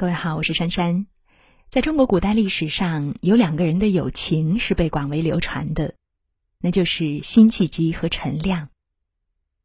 [0.00, 1.04] 各位好，我是珊珊。
[1.68, 5.92] 在中国古代历史上，有两个人的友情是被广为流传的，
[6.58, 8.70] 那就是辛弃疾和陈亮。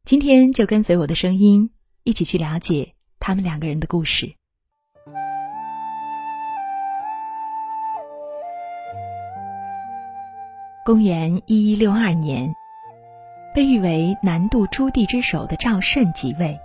[0.04, 1.70] 今天就跟随我的声音，
[2.04, 4.36] 一起去了解他们两个人的故事。
[10.86, 12.54] 公元一一六二年，
[13.54, 16.60] 被誉为南渡朱棣之首的赵慎即位。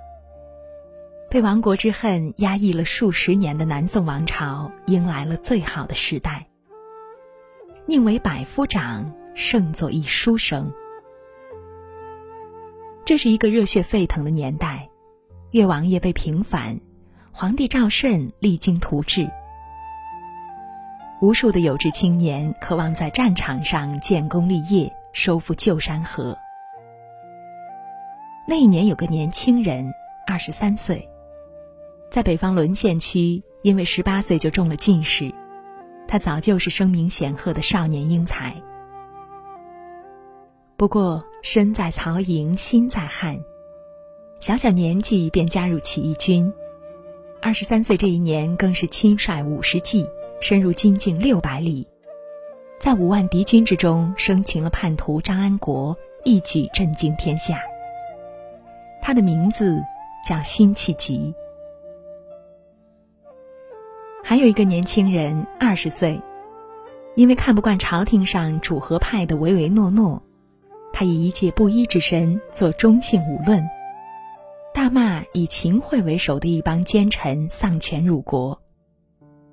[1.31, 6.45] 被亡国之恨压抑了数十年的南宋王朝，迎来了最好的时代。
[7.87, 10.73] 宁为百夫长，胜作一书生。
[13.05, 14.89] 这是一个热血沸腾的年代，
[15.53, 16.77] 越王爷被平反，
[17.31, 19.31] 皇帝赵慎励精图治，
[21.21, 26.37] 无数的有志青年渴望在战场上建功立业，收复旧山河。
[28.49, 29.95] 那一年有个年轻人，
[30.27, 31.09] 二十三岁。
[32.11, 35.33] 在北方沦陷区，因为十八岁就中了进士，
[36.09, 38.53] 他早就是声名显赫的少年英才。
[40.77, 43.39] 不过身在曹营心在汉，
[44.41, 46.53] 小小年纪便加入起义军，
[47.41, 50.05] 二十三岁这一年更是亲率五十骑
[50.41, 51.87] 深入金境六百里，
[52.81, 57.61] 在五万敌军之中生擒了叛徒张安国，一举震惊天下。
[59.01, 59.81] 他的名字
[60.29, 61.33] 叫辛弃疾。
[64.23, 66.21] 还有一个年轻人，二十岁，
[67.17, 70.23] 因为看不惯朝廷上主和派的唯唯诺诺，
[70.93, 73.69] 他以一介布衣之身做中性武论，
[74.73, 78.61] 大骂以秦桧为首的一帮奸臣丧权辱国，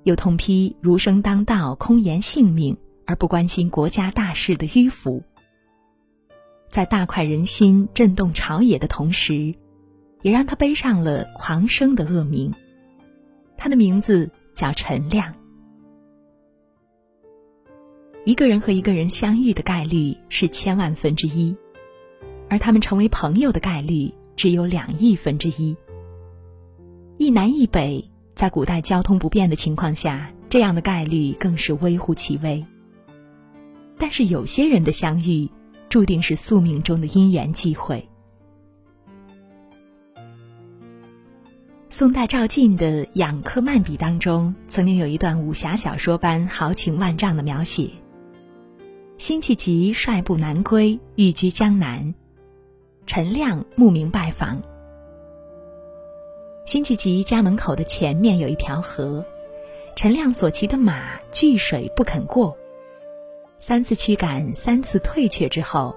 [0.04, 5.24] 又痛批儒生当道空言性命而不关心国家大事的迂腐，
[6.68, 9.54] 在大快人心、震动朝野的同时，
[10.22, 12.54] 也让他背上了狂生的恶名。
[13.56, 14.30] 他的名字。
[14.58, 15.32] 叫陈亮。
[18.24, 21.56] 一个人和一个人相遇的概率是千万分之一，
[22.48, 25.76] 而他们成为朋友的概率只有两亿分之一。
[27.18, 28.04] 一南一北，
[28.34, 32.64] 在古代交通不便的情况下，这样的概率更是微乎其微。
[33.96, 35.48] 但是有些人的相遇，
[35.88, 38.07] 注定是宿命中的因缘际会。
[41.98, 47.90] 宋代赵晋的《养客漫笔》当中，曾经有一段武侠小说般豪情万丈的描写：
[49.16, 52.14] 辛弃疾率部南归，寓居江南，
[53.04, 54.62] 陈亮慕名拜访。
[56.64, 59.26] 辛弃疾家门口的前面有一条河，
[59.96, 62.56] 陈亮所骑的马拒水不肯过，
[63.58, 65.96] 三次驱赶，三次退却之后，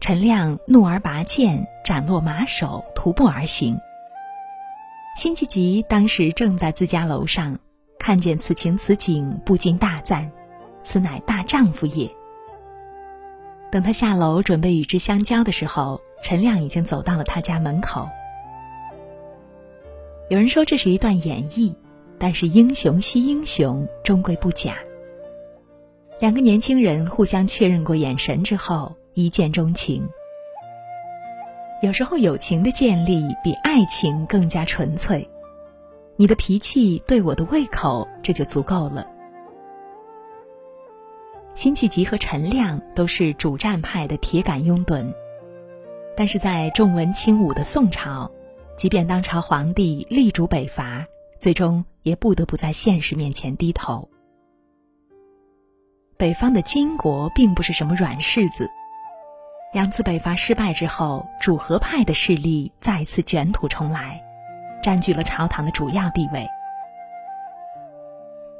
[0.00, 3.74] 陈亮怒而拔剑，斩落马首，徒步而行。
[5.14, 7.58] 辛弃疾当时正在自家楼上，
[7.98, 10.30] 看见此情此景，不禁大赞
[10.82, 12.10] ：“此乃大丈夫也。”
[13.70, 18.08] 等他下楼准备与之相交的时候，陈亮已经走到了他家门口。
[20.28, 21.74] 有人说这是一段演绎，
[22.18, 24.76] 但是英雄惜英雄，终归不假。
[26.20, 30.08] 两个年轻人互相确认过眼神之后，一见钟情。
[31.82, 35.28] 有时候，友情的建立比爱情更加纯粹。
[36.14, 39.04] 你的脾气对我的胃口，这就足够了。
[41.54, 45.12] 辛弃疾和陈亮都是主战派的铁杆拥趸，
[46.16, 48.30] 但是在重文轻武的宋朝，
[48.76, 51.04] 即便当朝皇帝力主北伐，
[51.40, 54.08] 最终也不得不在现实面前低头。
[56.16, 58.70] 北方的金国并不是什么软柿子。
[59.72, 64.22] 两次北伐失败之后，主和派的势力再次卷土重来，
[64.82, 66.46] 占据了朝堂的主要地位。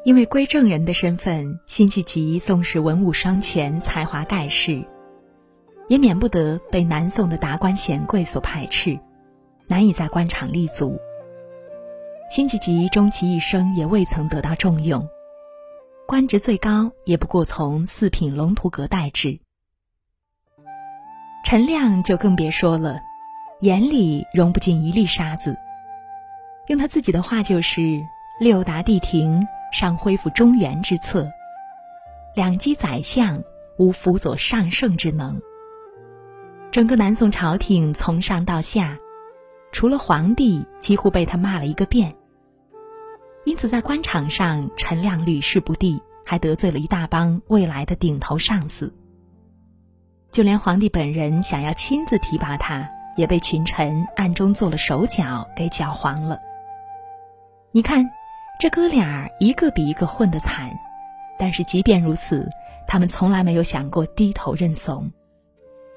[0.04, 4.82] 因为归正人的身份，辛弃疾纵使文武双全、才华盖世，
[5.86, 8.98] 也免不得被南宋的达官显贵所排斥，
[9.66, 10.98] 难以在官场立足。
[12.30, 15.06] 辛弃疾终其一生也未曾得到重用，
[16.08, 19.38] 官职最高也不过从四品龙图阁待制。
[21.52, 22.98] 陈亮就更别说了，
[23.60, 25.54] 眼里容不进一粒沙子。
[26.68, 28.02] 用他自己的话就是
[28.40, 31.30] ：“六达帝庭尚恢复中原之策，
[32.34, 33.38] 两击宰相
[33.76, 35.38] 无辅佐上圣之能。”
[36.72, 38.96] 整个南宋朝廷从上到下，
[39.72, 42.16] 除了皇帝，几乎被他骂了一个遍。
[43.44, 48.90] 因此，在官场上，陈亮屡试不第，还得罪了一大帮未来的顶头上司。
[50.32, 56.40] 就连皇帝本人想要亲自提拔他，也被群臣暗中做了手脚，给搅黄了。
[57.70, 58.10] 你看，
[58.58, 60.74] 这哥俩一个比一个混得惨，
[61.38, 62.48] 但是即便如此，
[62.88, 65.12] 他们从来没有想过低头认怂，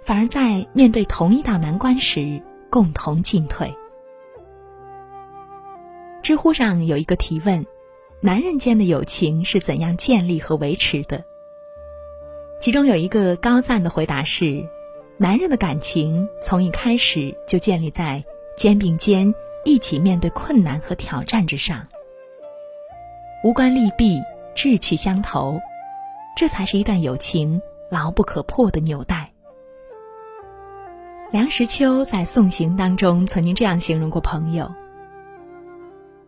[0.03, 3.73] 反而在面对同一道难关时共同进退。
[6.21, 7.65] 知乎上有一个提问：
[8.19, 11.23] 男人间的友情是怎样建立和维持的？
[12.59, 14.67] 其中有一个高赞的回答是：
[15.17, 18.23] 男人的感情从一开始就建立在
[18.57, 21.85] 肩并肩一起面对困难和挑战之上。
[23.43, 24.19] 无关利弊，
[24.55, 25.59] 志趣相投，
[26.35, 29.31] 这才是一段友情牢不可破的纽带。
[31.31, 34.71] 梁实秋在《送行》当中曾经这样形容过朋友：“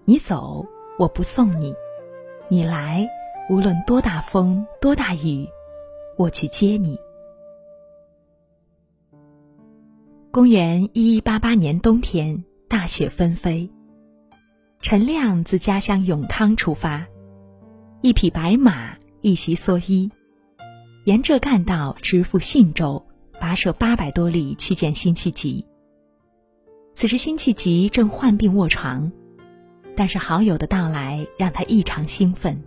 [0.06, 0.66] 你走，
[1.00, 1.74] 我不送你；
[2.48, 3.08] 你来，
[3.50, 5.48] 无论多大风多大雨，
[6.18, 6.98] 我去接你。”
[10.32, 13.70] 公元一一八八年冬天，大雪纷飞。
[14.80, 17.08] 陈亮自家乡永康出发，
[18.02, 20.12] 一匹白马，一袭蓑衣，
[21.06, 23.04] 沿浙干道直赴信州，
[23.42, 25.66] 跋涉八百多里去见辛弃疾。
[26.94, 29.12] 此时辛弃疾正患病卧床，
[29.96, 32.62] 但是好友的到来让他异常兴奋。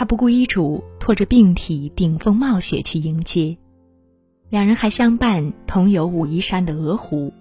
[0.00, 3.58] 他不顾医嘱，拖着病体顶风冒雪去迎接，
[4.48, 7.34] 两人还相伴同游武夷山的鹅湖。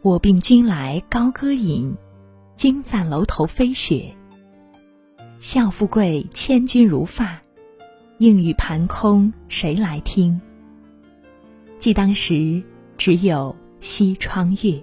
[0.00, 1.94] 我病君来高歌饮，
[2.54, 4.10] 惊散楼头飞雪。
[5.36, 7.42] 笑富贵千钧如发，
[8.16, 10.40] 应与盘空谁来听？
[11.78, 12.62] 记当时
[12.96, 14.82] 只有西窗月。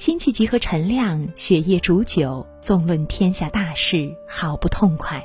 [0.00, 5.22] 辛弃疾和陈亮雪夜煮酒，纵论天下大事，好不痛快。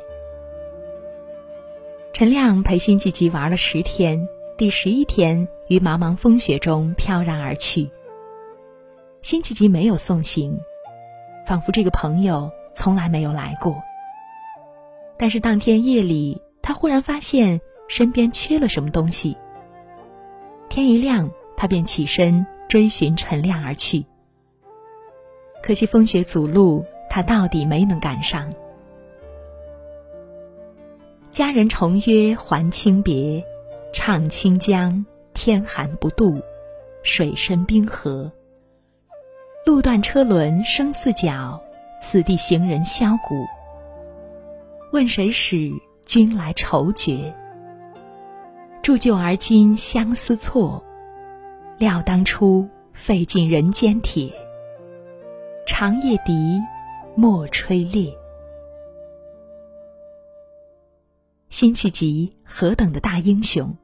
[2.11, 4.27] 陈亮陪辛弃疾玩了十天。
[4.57, 7.89] 第十一天，于茫茫风雪中飘然而去。
[9.21, 10.59] 辛弃疾没有送行，
[11.47, 13.81] 仿佛这个朋友从来没有来过。
[15.17, 19.37] 但是当天夜里，他忽然发现身边缺了什么东西。
[20.67, 24.05] 天一亮，他便起身追寻陈亮而去。
[25.65, 28.53] 可惜风雪阻路，他到底没能赶上。
[31.31, 33.43] 佳人重约还清别。
[33.91, 35.03] 唱清江，
[35.33, 36.39] 天寒不渡；
[37.01, 38.31] 水深冰河，
[39.65, 41.59] 路断车轮生四角。
[41.99, 43.43] 此地行人箫鼓。
[44.91, 45.71] 问谁使
[46.05, 47.33] 君来愁绝？
[48.83, 50.83] 铸就而今相思错，
[51.79, 54.31] 料当初费尽人间铁。
[55.67, 56.61] 长夜笛，
[57.15, 58.15] 莫吹裂。
[61.49, 63.75] 辛弃疾何等的大英雄！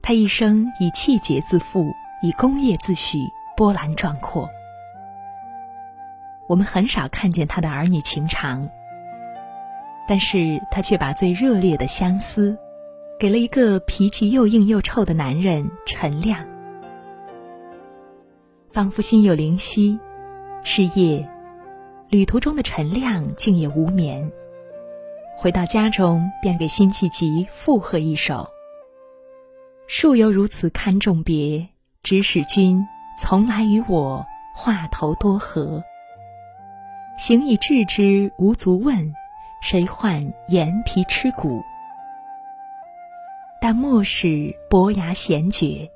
[0.00, 3.18] 他一生以气节自负，以功业自诩，
[3.56, 4.48] 波澜壮阔。
[6.48, 8.68] 我们很少看见他的儿女情长，
[10.06, 12.56] 但是他却把最热烈的相思，
[13.18, 16.46] 给了一个脾气又硬又臭的男人陈亮。
[18.70, 19.98] 仿佛心有灵犀，
[20.62, 21.26] 是夜，
[22.10, 24.30] 旅途中的陈亮竟也无眠，
[25.36, 28.46] 回到家中便给辛弃疾附和一首。
[29.86, 31.66] 树犹如此堪重别，
[32.02, 32.86] 只使君
[33.18, 34.24] 从来与我
[34.54, 35.82] 话头多和。
[37.18, 39.12] 行以致之无足问，
[39.62, 41.62] 谁唤眼皮吃骨？
[43.60, 45.90] 但莫使伯牙闲绝。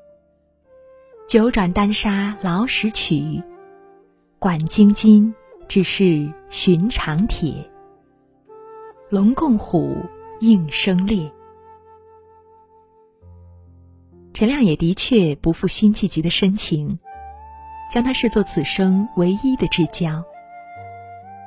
[1.29, 3.43] 九转丹砂劳石曲，
[4.45, 5.35] 管晶晶
[5.69, 7.55] 只是寻常铁。
[9.09, 9.97] 龙共虎，
[10.41, 11.33] 应声裂。
[14.35, 16.99] 陈亮也的确不负辛弃疾的深情，
[17.91, 20.23] 将他视作此生唯一的至交，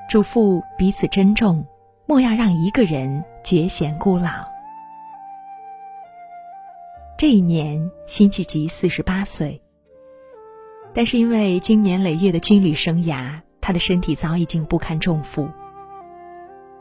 [0.10, 1.64] 嘱咐彼此珍重，
[2.08, 4.32] 莫要让一个人绝贤孤老。
[7.16, 9.62] 这一年，辛弃疾四十八岁，
[10.98, 15.48] 但是因为经年累月的军旅生涯，他的身体早已经不堪重负，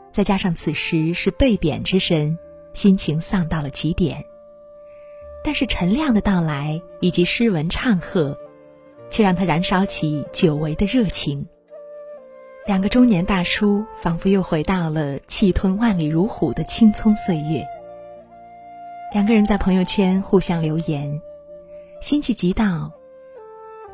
[0.09, 2.35] 再加上此时是被贬之身，
[2.73, 4.25] 心情丧到了极点。
[5.43, 8.35] 但是陈亮的到来以及诗文唱和，
[9.11, 11.45] 却让他燃烧起久违的热情。
[12.65, 17.63] 两个中年大叔仿佛又回到了气吞万里如虎的青葱岁月。
[19.13, 21.21] 两个人在朋友圈互相留言
[22.01, 22.91] ：“辛弃疾道，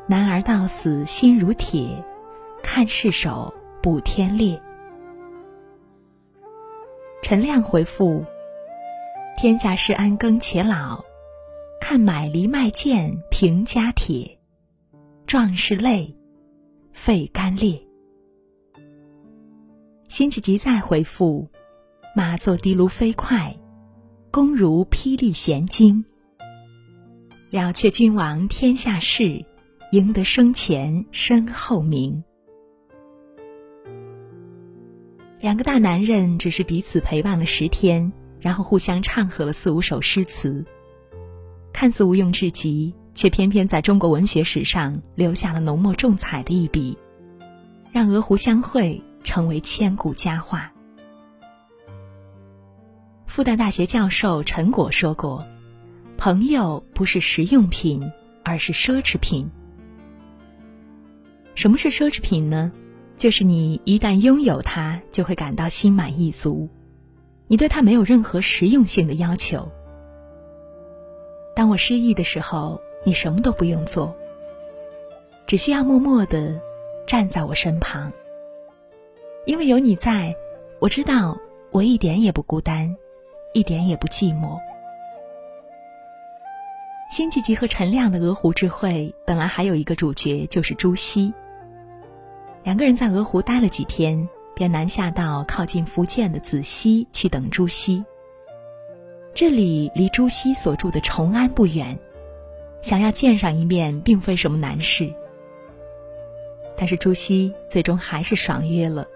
[0.06, 2.04] 男儿到死心如铁，
[2.62, 4.60] 看世手补天裂。”
[7.22, 8.24] 陈亮回复
[9.36, 11.02] ：“天下事安耕且老。”
[11.80, 14.38] 看买犁卖剑平家铁，
[15.26, 16.16] 壮士泪，
[16.94, 17.78] 肺干裂。
[20.08, 21.46] 辛弃疾再回复
[22.16, 23.54] ：“马作的卢飞快，
[24.30, 26.02] 弓如霹雳弦惊。
[27.50, 29.44] 了却君王天下事，
[29.94, 32.24] 赢得生前身后名。”
[35.38, 40.66] 两个大男人只是彼此陪伴了十天，然后互相唱和了四五首诗词，
[41.72, 46.98] 看似无用至极，却偏偏在中国文学史上留下了浓墨重彩的一笔，
[47.92, 50.72] 让鹅湖相会成为千古佳话。
[53.26, 55.46] 复旦大学教授陈果说过
[56.18, 58.10] ：“朋友不是实用品，
[58.42, 59.48] 而是奢侈品。”
[61.54, 62.72] 什么是奢侈品呢？
[63.16, 66.68] 就是你一旦拥有它，就会感到心满意足，
[67.46, 69.70] 你对它没有任何实用性的要求。
[71.54, 74.12] 当我失意的时候，你什么都不用做，
[75.46, 76.60] 只需要默默的
[77.06, 78.12] 站在我身旁。
[79.46, 80.34] 因为有你在，
[80.80, 81.38] 我知道
[81.70, 82.96] 我一点也不孤单，
[83.52, 84.58] 一点也不寂寞。
[87.10, 91.32] 辛弃疾和陈亮的鹅湖之会，本来还有一个主角，就是朱熹。
[92.64, 98.02] 两个人在鹅湖待了几天，便南下到靠近福建的子溪去等朱熹。
[99.34, 101.98] 这里离朱熹所住的崇安不远，
[102.80, 105.12] 想要见上一面并非什么难事。
[106.74, 109.06] 但是朱熹最终还是爽约了。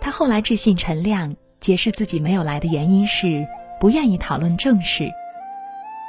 [0.00, 3.44] 他后来致信陈亮，解释自己没有来的原因是
[3.80, 5.10] 不愿意讨论正事，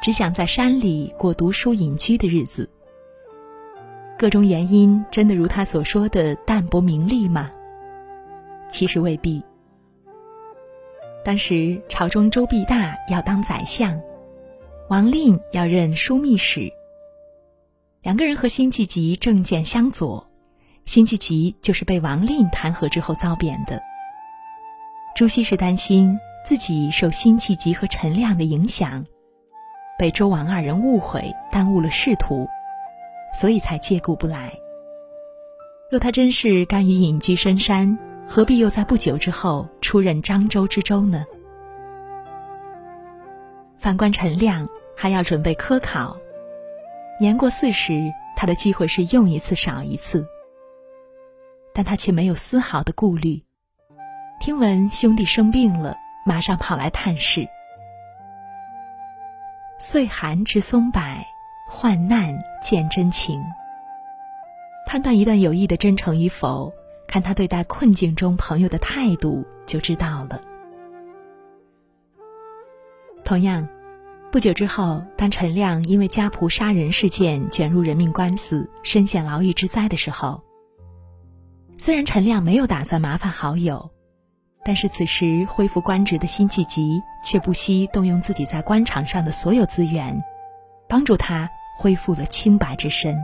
[0.03, 2.69] 只想在山里过读书隐居的日子。
[4.17, 7.51] 各种原因真的如他所说的淡泊名利吗？
[8.71, 9.43] 其实未必。
[11.23, 14.01] 当时朝中周必大要当宰相，
[14.89, 16.67] 王令要任枢密使。
[18.01, 20.27] 两个人和辛弃疾政见相左，
[20.83, 23.79] 辛弃疾就是被王令弹劾之后遭贬的。
[25.15, 29.05] 朱熹是担心自己受辛弃疾和陈亮的影响，
[29.99, 32.47] 被周王二人误会，耽误了仕途。
[33.33, 34.53] 所以才借故不来。
[35.89, 41.25] 若他真是甘于隐居深山，何必又在不久之后出任漳州知州呢？
[43.77, 44.67] 反观陈亮，
[44.97, 46.17] 还要准备科考，
[47.19, 50.27] 年过四十，他的机会是用一次少一次。
[51.73, 53.41] 但他却没有丝毫的顾虑，
[54.41, 57.47] 听闻兄弟生病了，马上跑来探视。
[59.77, 60.99] 岁寒知松柏。
[61.67, 63.39] 患难见真情。
[64.85, 66.71] 判断一段友谊的真诚与否，
[67.07, 70.41] 看他对待困境中朋友的态度就知道了。
[73.25, 73.67] 同样，
[74.31, 80.41] 不久之后，当陈亮因为家仆杀人事件卷入人命官司，身陷牢狱之灾的时候，
[81.77, 83.91] 虽然陈亮没有打算麻烦好友，
[84.63, 90.23] 但是此时恢复官职的辛弃疾却不惜动用自己在官场上的所有资源，
[90.87, 91.49] 帮助他。
[91.79, 93.23] 恢复了清白之身。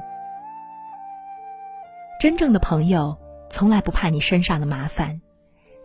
[2.20, 3.18] 真正的朋友
[3.50, 5.20] 从来不怕你身上的麻烦，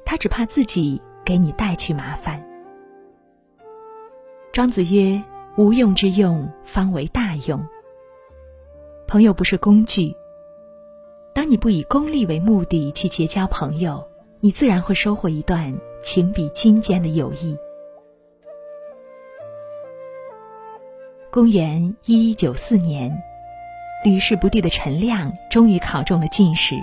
[0.05, 2.47] 他只怕自己给你带去麻烦。
[4.53, 5.23] 庄子曰
[5.57, 7.67] ：“无用之用，方为大用。”
[9.09, 10.15] 朋友不是工具。
[11.35, 14.07] 当你不以功利为目的去结交朋友，
[14.41, 17.57] 你自然会收获一段情比金坚的友谊。
[21.39, 23.17] 公元一一九四年，
[24.03, 26.75] 屡试不第的陈亮终于考中了进士，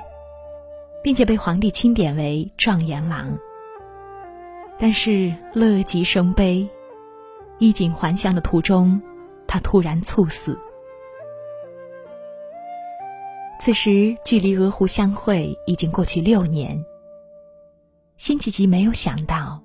[1.03, 3.37] 并且被皇帝钦点为状元郎。
[4.79, 6.65] 但是乐极生悲，
[7.59, 9.01] 衣锦还乡的途中，
[9.45, 10.57] 他突然猝死。
[13.59, 16.81] 此时距离鹅湖相会已经过去六年。
[18.15, 19.61] 辛弃疾没有想到，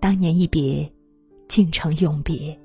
[0.00, 0.92] 当年一别，
[1.46, 2.58] 竟成永别。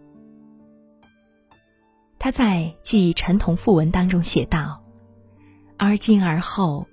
[2.23, 4.83] 他在《记陈同赋文》当中写道
[5.75, 6.85] ：“而今而后，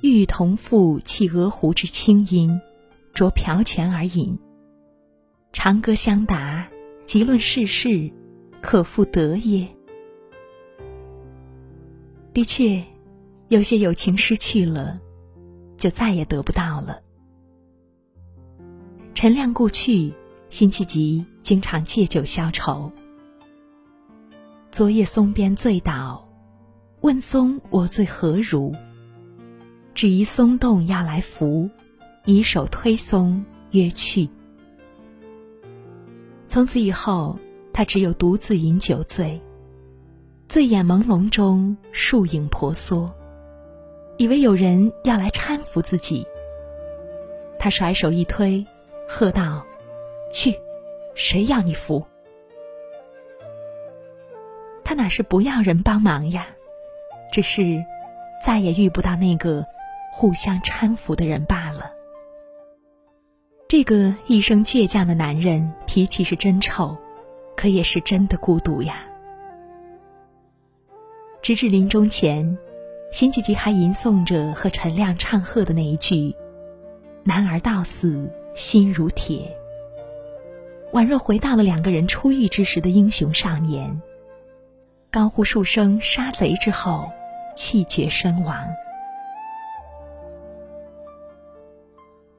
[0.00, 2.58] 欲同赋弃鹅湖之清音，
[3.12, 4.38] 着瓢泉而饮。
[5.52, 6.66] 长歌相答，
[7.04, 8.10] 即论世事，
[8.62, 9.68] 可复得耶？”
[12.32, 12.82] 的确，
[13.48, 14.98] 有些友情失去了，
[15.76, 16.98] 就再也得不到了。
[19.14, 20.10] 陈亮故去，
[20.48, 22.90] 辛弃疾经常借酒消愁。
[24.74, 26.28] 昨夜松边醉倒，
[27.02, 28.74] 问松我醉何如？
[29.94, 31.70] 只疑松动要来扶，
[32.24, 34.28] 以手推松曰去。
[36.44, 37.38] 从此以后，
[37.72, 39.40] 他只有独自饮酒醉。
[40.48, 43.08] 醉眼朦胧中，树影婆娑，
[44.16, 46.26] 以为有人要来搀扶自己。
[47.60, 48.66] 他甩手一推，
[49.08, 49.64] 喝道
[50.34, 50.52] ：“去，
[51.14, 52.04] 谁要你扶？”
[54.84, 56.46] 他哪是不要人帮忙呀，
[57.32, 57.82] 只是
[58.42, 59.64] 再也遇不到那个
[60.12, 61.90] 互相搀扶的人罢了。
[63.66, 66.96] 这个一生倔强的男人，脾气是真臭，
[67.56, 68.98] 可也是真的孤独呀。
[71.40, 72.56] 直至临终前，
[73.10, 76.34] 辛弃疾还吟诵着和陈亮唱和的那一句
[77.24, 79.56] ：“男儿到死心如铁。”
[80.92, 84.00] 宛若回到了两个人初遇之时的英雄少年。
[85.14, 87.08] 高呼数声杀贼之后，
[87.54, 88.66] 气绝身亡。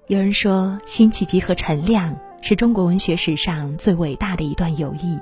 [0.08, 5.18] 有人说，辛弃疾和陈亮是中国文学史上最伟大的一段友谊。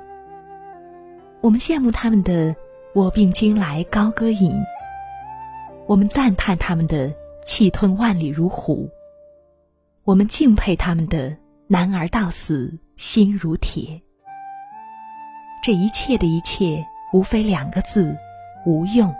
[1.42, 2.56] 我们羡慕他们的
[2.92, 4.52] “我病君来高歌饮”，
[5.86, 7.14] 我们赞叹他们的
[7.46, 8.90] “气吞万里如虎”，
[10.02, 11.36] 我们敬佩他们的
[11.70, 14.02] “男儿到死心如铁”。
[15.62, 16.84] 这一切的一切。
[17.14, 18.18] 无非两个字：
[18.66, 19.14] 无用，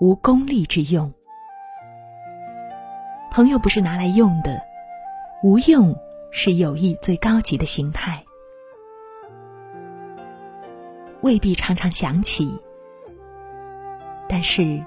[0.00, 1.12] 无功利之用。
[3.30, 4.58] 朋友不是拿来用的，
[5.42, 5.94] 无用
[6.30, 8.24] 是友谊最高级的形态。
[11.20, 12.58] 未必常常想起，
[14.26, 14.82] 但是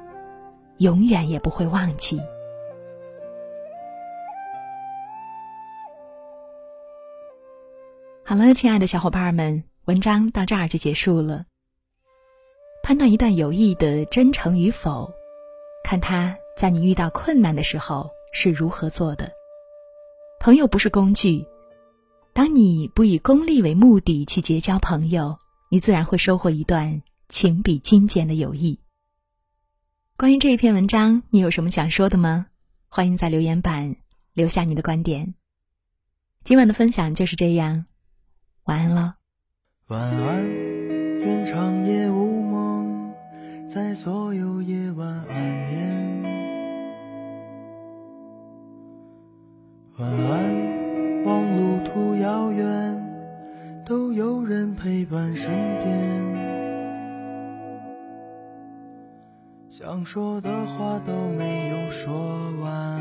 [0.78, 2.20] 永远也不会忘记。
[8.26, 11.46] 好了，亲爱的小伙伴们，文章到这儿就结束了。
[12.92, 15.10] 判断一段友谊的真诚与否，
[15.82, 19.32] 看他在你遇到困难的时候是如何做的。
[20.42, 21.48] 朋友不是工具，
[22.34, 25.38] 当你不以功利为目的去结交朋友，
[25.70, 28.78] 你自然会收获一段情比金坚的友谊。
[30.18, 32.48] 关于这一篇文章，你有什么想说的吗？
[32.90, 33.96] 欢迎在留言板
[34.34, 35.34] 留下你的观点。
[36.44, 37.86] 今晚的分享就是这样，
[38.66, 39.16] 晚安了。
[39.88, 40.46] 晚安，
[41.22, 42.41] 愿长夜无。
[43.74, 46.24] 在所有夜晚安眠，
[49.98, 51.24] 晚安。
[51.24, 52.66] 望路途遥远，
[53.86, 55.90] 都有人陪伴身边。
[59.70, 62.12] 想说的话都没有说
[62.60, 63.00] 完，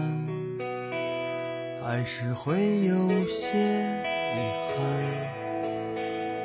[1.83, 4.39] 还是会有些遗
[4.77, 4.79] 憾。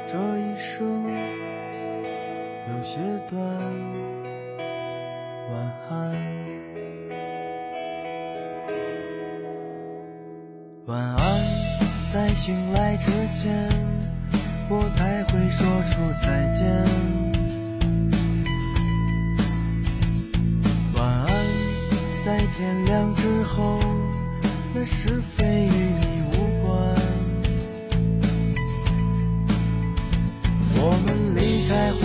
[0.07, 1.05] 这一生
[2.67, 2.97] 有些
[3.30, 3.39] 短。
[5.51, 5.54] 晚
[5.88, 5.93] 安，
[10.88, 11.19] 晚安，
[12.12, 13.69] 在醒来之前，
[14.67, 16.65] 我才会说出再见。
[20.95, 21.28] 晚安，
[22.25, 23.80] 在天亮之后，
[24.73, 25.69] 那是非与
[26.01, 26.34] 你无
[26.65, 26.73] 关。
[30.78, 32.04] 我们离开荒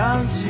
[0.00, 0.49] 想起。